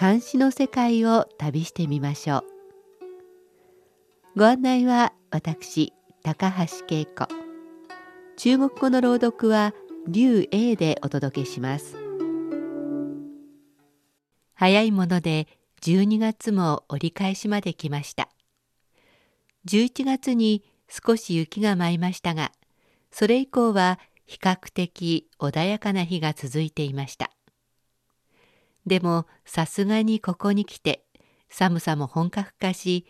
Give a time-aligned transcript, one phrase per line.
[0.00, 2.44] 監視の世界を旅してみましょう。
[4.34, 5.92] ご案内は私
[6.22, 7.28] 高橋恵子。
[8.38, 9.74] 中国語の朗読は
[10.08, 11.98] 劉英でお届けします。
[14.54, 15.46] 早いもので
[15.82, 18.30] 12月も折り返しまで来ました。
[19.66, 22.52] 11月に少し雪が舞いましたが
[23.10, 27.30] それ以降は比較的穏やかな日が続いていました。
[28.86, 31.04] でもさすがにここに来て
[31.48, 33.06] 寒さも本格化し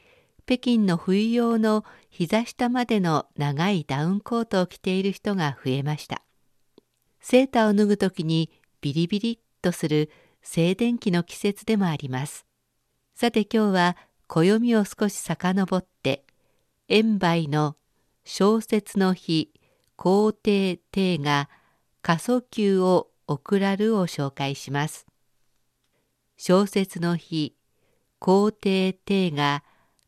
[0.47, 6.23] 北京の冬用の膝下までの長いダウンコートを着ている人が増えました
[7.21, 10.11] セーターを脱ぐ時にビリビリっとする
[10.43, 12.47] 静電気の季節でもあります
[13.15, 16.25] さて今日は暦を少し遡って
[16.89, 17.77] 円梅の
[18.25, 19.53] 小説の日
[19.97, 21.51] 皇帝帝が
[22.03, 25.10] 過疎級を送らるを紹介します。
[26.43, 27.55] 小説の日
[28.19, 29.63] 皇帝帝が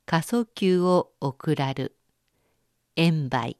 [0.06, 1.94] 過疎級を送らる
[2.96, 3.58] 円梅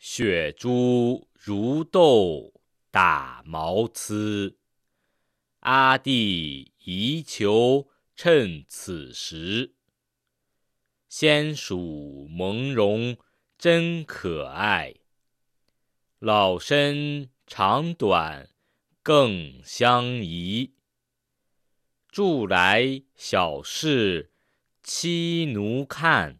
[0.00, 2.54] 雪珠如豆
[2.90, 4.56] 打毛疵，
[5.60, 9.74] 阿弟宜求趁此时。
[11.10, 13.18] 仙鼠蒙茸
[13.58, 14.94] 真可爱，
[16.20, 18.48] 老身长短
[19.02, 20.72] 更相宜。
[22.14, 24.30] 住来小事
[24.84, 26.38] 妻奴看，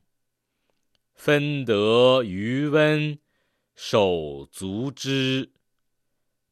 [1.17, 3.19] 分得余温
[3.75, 5.51] 手足之。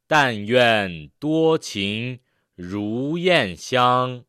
[0.08, 2.18] 但愿多情
[2.56, 4.24] 如燕香，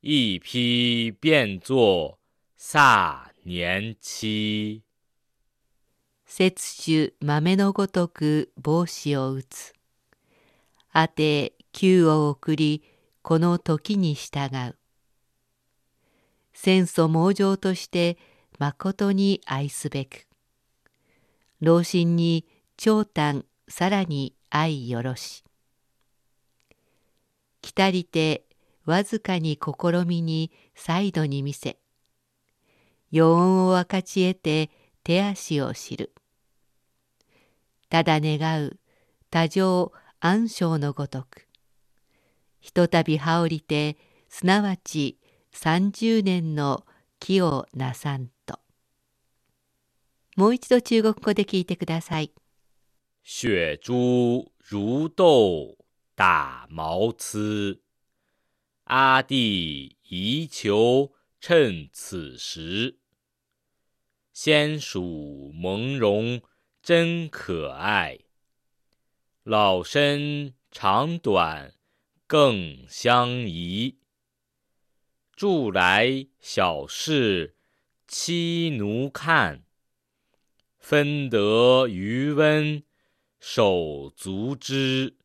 [0.00, 2.18] 一批便作
[2.58, 4.80] 飒年期。
[6.26, 9.74] 節種豆のごとく帽子を打つ。
[10.92, 12.82] あて球を送り
[13.22, 14.76] この時に従う。
[16.52, 18.18] 戦祖猛情として
[18.58, 20.26] まことに愛すべく。
[21.60, 22.44] 老臣に
[22.76, 25.44] 長短さらに愛よろし。
[27.60, 28.44] 来たりて
[28.86, 31.78] わずかに試みに再度に見せ。
[33.12, 34.70] 余音を分かち得て
[35.04, 36.12] 手足を知る。
[37.88, 38.80] ただ願う
[39.30, 41.46] 多情暗唱のごとく
[42.62, 43.98] ひとたび羽織りて
[44.30, 45.18] すなわち
[45.52, 46.86] 三十年の
[47.20, 48.58] 木をなさんと
[50.36, 52.32] もう一度中国語で聞いてください。
[53.22, 55.76] 雪珠如豆
[56.16, 57.80] 打毛疵，
[58.84, 62.96] 阿弟宜求趁此时。
[64.32, 66.40] 仙鼠蒙茸。
[66.84, 68.18] 真可爱，
[69.44, 71.72] 老身长短
[72.32, 73.98] 更相宜。
[75.36, 77.56] 住来小事
[78.08, 79.64] 妻奴看，
[80.78, 82.82] 分得余温
[83.38, 85.18] 手足之。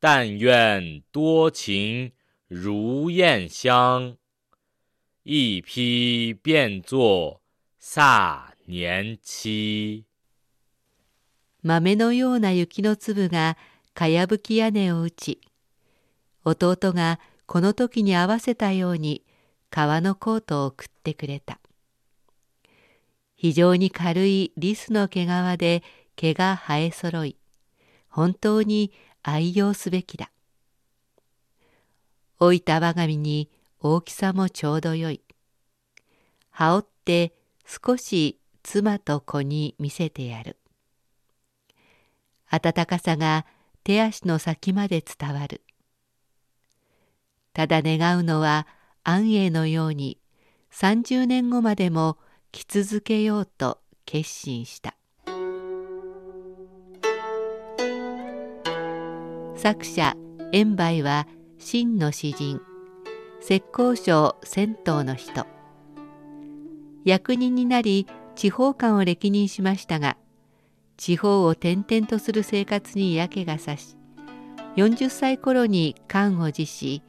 [0.00, 2.12] 但愿多情
[2.46, 4.16] 如燕香，
[5.24, 7.42] 一批便作
[7.78, 10.06] 飒年期。
[11.60, 13.58] 豆のような雪の粒が
[13.92, 15.38] かやぶき屋根を打ち
[16.48, 19.24] 弟がこの時に合わせたように
[19.70, 21.58] 革のコートを送ってくれた。
[23.36, 25.82] 非常に軽いリスの毛皮で
[26.16, 27.36] 毛が生えそろい
[28.08, 28.92] 本当に
[29.22, 30.30] 愛用すべきだ。
[32.40, 35.20] 置いた我が身に大きさもちょうどよい。
[36.50, 37.32] 羽織って
[37.64, 40.56] 少し妻と子に見せてやる。
[42.50, 43.46] 暖かさが
[43.84, 45.62] 手足の先まで伝わる。
[47.58, 48.68] ただ願うのは
[49.02, 50.16] 安永のように
[50.72, 52.16] 30年後までも
[52.52, 54.94] 来続けようと決心した。
[59.56, 60.14] 作者
[60.52, 61.26] 円梅は
[61.58, 62.60] 真の詩人
[63.40, 65.44] 浙江省銭湯の人
[67.04, 68.06] 役人になり
[68.36, 70.16] 地方官を歴任しましたが
[70.96, 73.96] 地方を転々とする生活に嫌気がさし
[74.76, 77.02] 40歳頃に官を辞し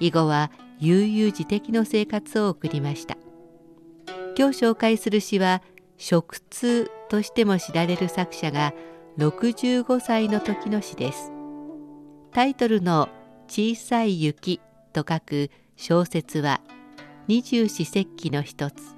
[0.00, 3.16] 以後は悠々自適の生活を送りました。
[4.36, 5.62] 今日紹介する詩は
[5.96, 8.72] 食通としても知られる作者が
[9.18, 11.32] 65歳の時の詩です。
[12.32, 13.08] タイトルの
[13.48, 14.60] 小さい雪
[14.92, 16.60] と書く小説は
[17.26, 18.94] 二十四節気の一つ。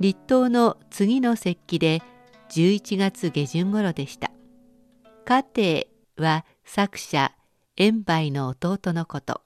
[0.00, 2.02] 立冬の次の節気で
[2.50, 4.30] 11月下旬頃でした。
[5.26, 5.44] 家
[6.16, 7.32] 庭は作者
[7.76, 9.45] 円梅の弟のこと。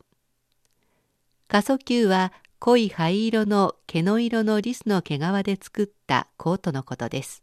[1.50, 7.43] 過疎球は濃い灰色の毛の色のリスの毛皮で作ったコートのことです。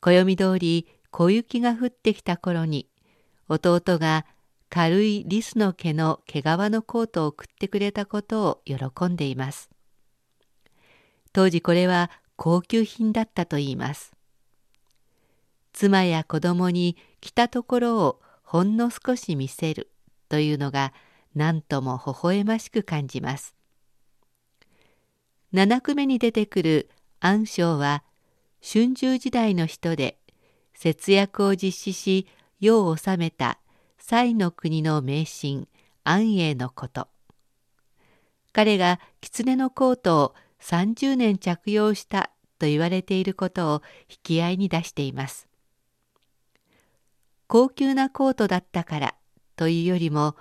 [0.00, 2.88] 暦通り小雪が降ってきた頃に
[3.48, 4.26] 弟が
[4.70, 9.68] 軽いリスの毛の毛皮のコートを送ってくれたことを喜んでいます。
[11.32, 14.12] 当時これは高級品だったといいます。
[15.72, 19.90] 妻や子供に着たところをほんの少し見せる
[20.28, 20.92] というのが
[21.36, 23.54] 何とも微笑ましく感じます。
[25.52, 26.88] 七句目に出てくる
[27.20, 28.02] 安章は
[28.62, 30.18] 春秋時代の人で
[30.72, 32.26] 節約を実施し
[32.58, 33.58] 世を治めた
[33.98, 35.68] 西の国の名神
[36.04, 37.08] 安永のこと。
[38.52, 45.46] 彼が狐のコートを30年着用したと言われていることを引き合いに出しています。
[47.46, 49.14] 高級なコートだったから
[49.56, 50.34] というよりも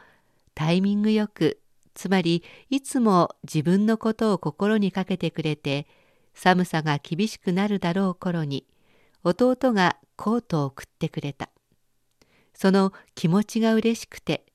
[0.56, 1.62] タイミングよく
[1.94, 5.86] つまりいつも自分のことを心にかけてくれて
[6.34, 8.66] 寒さが厳しくなるだろう頃に
[9.24, 11.50] 弟がコートを送ってくれた。
[12.54, 14.46] その気持ちが嬉しくて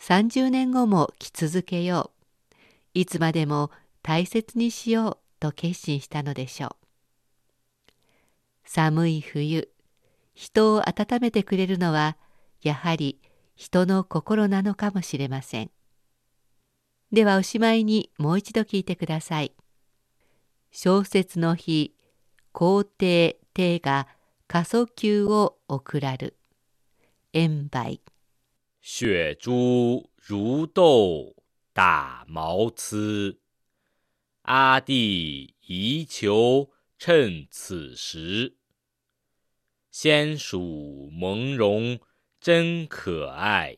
[0.00, 2.56] 30年後も着続けよう。
[2.94, 3.70] いつまでも
[4.02, 6.70] 大切にしようと決心したのでしょう。
[8.64, 9.68] 寒い冬
[10.34, 12.16] 人を温めてくれるのは
[12.62, 13.20] やはり
[13.56, 15.70] 人の心なのかもしれません。
[17.10, 19.52] ではおしまいにもう一度聞いてください。
[20.70, 21.94] 小説の日、
[22.52, 24.08] 皇帝帝が
[24.46, 26.36] 過疎級を送らる。
[27.32, 28.00] 円梅。
[28.82, 31.34] 雪珠如豆
[31.72, 33.38] 打毛疵，
[34.42, 38.54] 阿弟宜求趁此时。
[39.90, 41.98] 先蜀蒙容
[42.46, 43.76] 真可爱，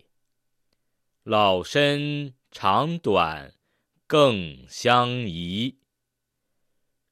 [1.22, 3.54] 老身长短
[4.06, 5.78] 更相宜。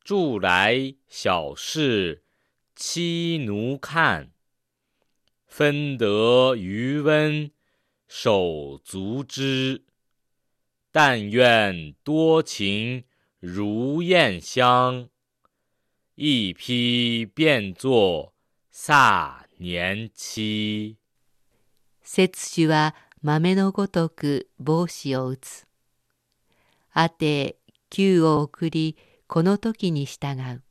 [0.05, 2.25] 住来小事
[2.75, 4.33] 妻奴看，
[5.47, 7.51] 分得余温
[8.07, 9.87] 手足之。
[10.93, 13.05] 但愿多情
[13.41, 15.09] 如燕香，
[16.17, 18.35] 一批便作。
[18.71, 20.99] さあ年期
[22.09, 25.67] 節種は豆のごとく帽子を打つ。
[26.93, 27.59] あて
[27.91, 30.63] 球を送りこの時に従う。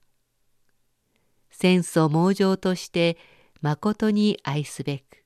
[1.51, 3.17] 戦争猛情として
[3.61, 5.23] まことに愛すべく。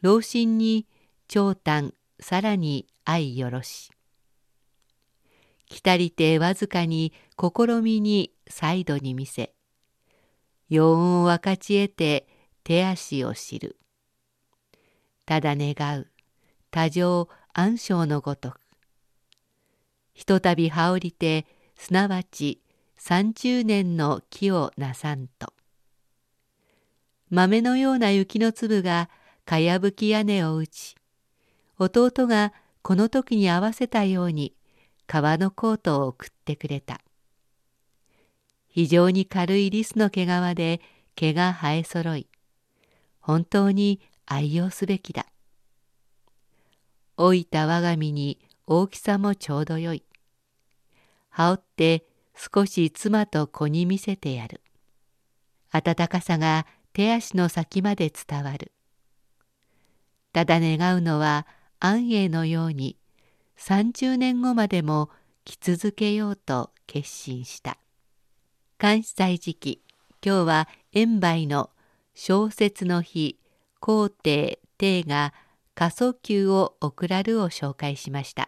[0.00, 0.86] 老心に
[1.26, 3.90] 長短さらに愛よろし。
[5.66, 9.52] 来たりてわずかに試みに再度に見せ。
[10.68, 12.28] 陽運を分かち得て
[12.62, 13.76] 手足を知る。
[15.28, 16.06] ただ願う
[16.70, 18.60] 多情暗唱のごとく。
[20.14, 21.44] ひとたび羽織りて
[21.76, 22.62] すなわち
[22.96, 25.52] 三十年の木をなさんと。
[27.28, 29.10] 豆のような雪の粒が
[29.44, 30.96] かやぶき屋根を打ち、
[31.78, 34.54] 弟がこの時に合わせたように
[35.06, 37.02] 革のコートを送ってくれた。
[38.70, 40.80] 非常に軽いリスの毛皮で
[41.14, 42.28] 毛が生えそろい、
[43.20, 45.26] 本当に愛用すべきだ。
[47.16, 50.04] 老いた我が身に大きさもちょうどよい。
[51.30, 52.06] 羽織って
[52.36, 54.60] 少し妻と子に見せてやる。
[55.72, 58.72] 暖かさが手足の先まで伝わる。
[60.34, 61.46] ただ願うのは
[61.80, 62.98] 安永のように
[63.56, 65.08] 30年後までも
[65.46, 67.78] 着続けようと決心した。
[68.76, 69.82] 関西時期
[70.22, 71.70] 今日は円梅の
[72.14, 73.38] 小説の日
[73.80, 75.34] 皇帝帝が
[75.74, 78.36] 仮想級を送らるを紹介しました。